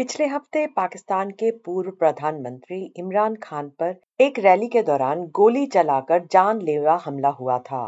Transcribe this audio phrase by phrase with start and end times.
[0.00, 6.22] पिछले हफ़्ते पाकिस्तान के पूर्व प्रधानमंत्री इमरान खान पर एक रैली के दौरान गोली चलाकर
[6.32, 7.82] जानलेवा हमला हुआ था।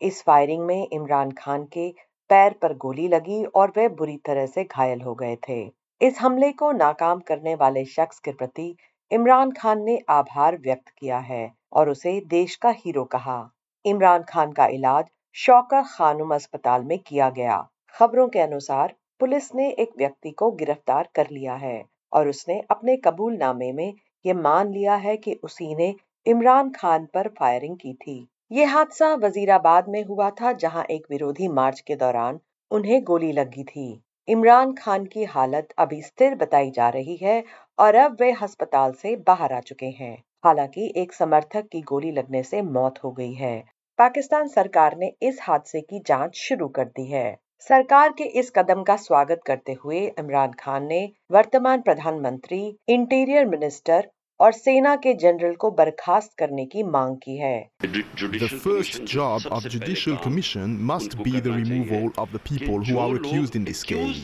[0.00, 1.88] इस फायरिंग में इमरान खान के
[2.30, 5.58] पैर पर गोली लगी और वे बुरी तरह से घायल हो गए थे।
[6.00, 8.68] इस हमले को नाकाम करने वाले शख्स के प्रति
[9.10, 13.40] इमरान खान ने आभार व्यक्त किया है और उसे देश का हीरो कहा।
[13.84, 15.04] इमरान खान का इलाज
[15.36, 17.58] शौका खानुम अस्पताल में किया गया।
[17.94, 22.96] खबरों के अनुसार पुलिस ने एक व्यक्ति को गिरफ़्तार कर लिया है और उसने अपने
[22.96, 23.94] कबूलनामे में
[24.24, 25.94] ये मान लिया है कि उसी ने
[26.26, 31.48] इमरान खान पर फायरिंग की थी। ये हादसा वजीराबाद में हुआ था, जहाँ एक विरोधी
[31.48, 36.88] मार्च के दौरान उन्हें गोली लगी थी। इमरान खान की हालत अभी स्थिर बताई जा
[36.88, 37.42] रही है
[37.78, 42.42] और अब वे अस्पताल से बाहर आ चुके हैं। हालाँकि एक समर्थक की गोली लगने
[42.42, 43.58] से मौत हो गई है।
[43.98, 48.82] पाकिस्तान सरकार ने इस हादसे की जाँच शुरू कर दी है। सरकार के इस कदम
[48.82, 50.98] का स्वागत करते हुए इमरान खान ने
[51.32, 54.08] वर्तमान प्रधानमंत्री इंटीरियर मिनिस्टर
[54.40, 59.68] और सेना के जनरल को बर्खास्त करने की मांग की है The first job of
[59.68, 64.22] Judicial Commission must be the removal of the people who are accused in this case.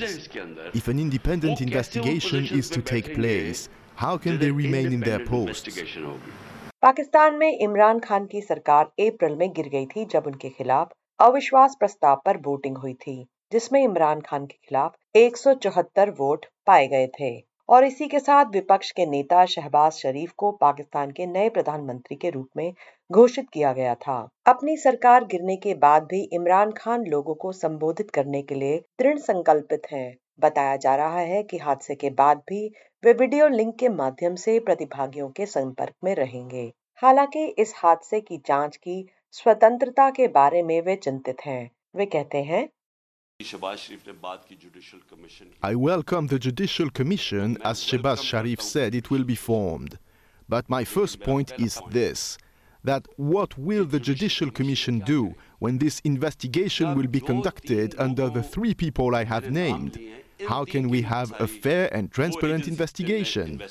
[0.75, 5.85] If an independent investigation is to take place, how can they remain in their posts?
[6.83, 11.75] Pakistan में इमरान खान की सरकार अप्रैल में गिर गई थी जब उनके खिलाफ अविश्वास
[11.79, 13.15] प्रस्ताव पर वोटिंग हुई थी,
[13.53, 17.31] जिसमें इमरान खान के खिलाफ एक सौ चौहत्तर वोट पाए गए थे
[17.69, 22.31] और इसी के साथ विपक्ष के नेता शहबाज शरीफ को पाकिस्तान के नए प्रधानमंत्री के
[22.31, 22.73] रूप में
[23.11, 28.11] घोषित किया गया था अपनी सरकार गिरने के बाद भी इमरान खान लोगों को संबोधित
[28.11, 32.67] करने के लिए दृढ़ संकल्पित हैं। बताया जा रहा है कि हादसे के बाद भी
[33.05, 36.71] वे वीडियो लिंक के माध्यम से प्रतिभागियों के संपर्क में रहेंगे
[37.03, 39.05] हालाँकि इस हादसे की जाँच की
[39.40, 42.68] स्वतंत्रता के बारे में वे चिंतित हैं वे कहते हैं
[45.62, 50.00] I welcome the Judicial Commission as Shebaz Sharif said it will be formed.
[50.50, 52.40] But my first point is this
[52.84, 58.42] that what will the Judicial Commission do when this investigation will be conducted under the
[58.42, 60.00] three people I have named?
[60.48, 63.62] How can we have a fair and transparent investigation?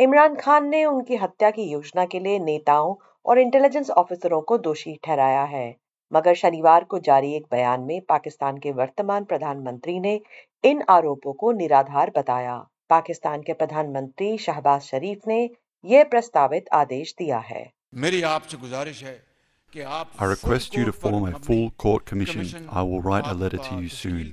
[0.00, 2.94] Imran Khan ने उनकी हत्या की योजना के लिए नेताओं
[3.26, 5.76] और intelligence ऑफिसरों को दोषी ठहराया है।
[6.12, 10.20] मगर शनिवार को जारी एक बयान में पाकिस्तान के वर्तमान प्रधानमंत्री ने
[10.64, 12.56] इन आरोपों को निराधार बताया।
[12.90, 15.50] पाकिस्तान के प्रधानमंत्री शहबाज शरीफ ने
[15.84, 19.27] यह प्रस्तावित आदेश दिया है। मेरी आपसे गुजारिश है
[19.76, 22.66] I request you to form a full court commission.
[22.72, 24.32] I will write a letter to you soon.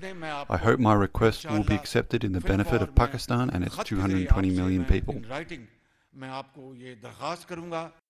[0.50, 4.51] I hope my request will be accepted in the benefit of Pakistan and its 220
[4.51, 5.16] million people.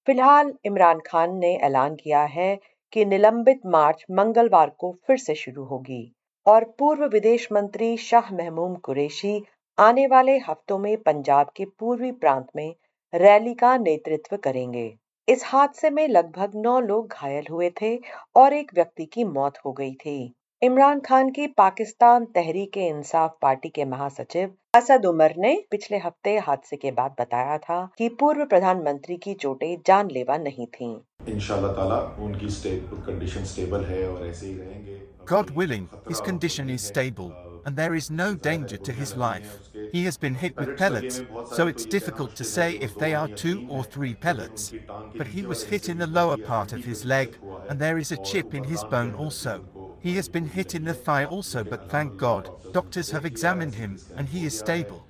[0.08, 2.56] फ़िलहाल इमरान खान ने ऐलान किया है
[2.94, 6.04] कि निलंबित मार्च मंगलवार को फिर से शुरू होगी
[6.46, 9.34] और पूर्व विदेश मंत्री शाह महमूम कुरैशी
[9.78, 12.76] आने वाले हफ्तों में पंजाब के पूर्वी प्रांत में
[13.14, 14.88] रैली का नेतृत्व करेंगे
[15.28, 17.98] इस हादसे में लगभग नौ लोग घायल हुए थे
[18.36, 23.70] और एक व्यक्ति की मौत हो गई थी इमरान खान की पाकिस्तान तहरीक इंसाफ पार्टी
[23.70, 29.18] के महासचिव असद उमर ने पिछले हफ़्ते हादसे के बाद बताया था कि पूर्व प्रधानमंत्री
[29.18, 30.96] की चोटें जानलेवा नहीं थीं।
[31.28, 32.78] इंशाल्लाह उनकी
[33.08, 37.32] कंडीशन स्टेबल है और ऐसे ही रहेंगे God willing, his condition is stable
[37.66, 39.54] and there is no danger to his life.
[39.95, 41.23] He has been hit with pellets,
[41.53, 44.73] so it's difficult to say if they are two or three pellets.
[45.17, 47.37] But he was hit in the lower part of his leg
[47.69, 49.65] and there is a chip in his bone also.
[50.01, 53.99] He has been hit in the thigh also, but thank God, doctors have examined him
[54.17, 55.07] and he is stable.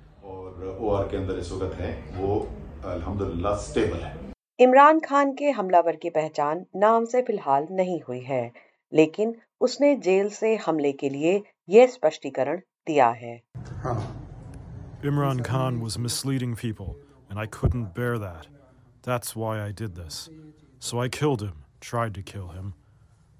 [4.59, 8.43] Imran Khan के हमलावर की पहचान नाम से फिलहाल नहीं हुई है
[8.93, 9.35] लेकिन
[9.67, 13.41] उसने जेल से हमले के लिए यह स्पष्टीकरण दिया है
[15.05, 16.95] Imran Khan was misleading people,
[17.29, 18.47] and I couldn't bear that.
[19.03, 20.29] That's why I did this.
[20.79, 22.73] So I killed him, tried to kill him.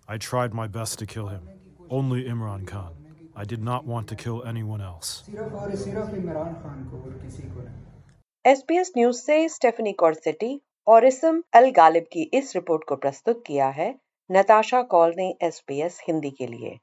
[0.08, 1.48] I tried my best to kill him.
[1.90, 2.94] Only Imran Khan.
[3.36, 5.24] I did not want to kill anyone else.
[8.46, 13.68] SBS news से Stephanie कॉर्सेटी और इसम अल गालिब की इस report को प्रस्तुत किया
[13.80, 13.90] है
[14.30, 16.78] नताशा कॉल ने एसपीएस हिंदी के लिए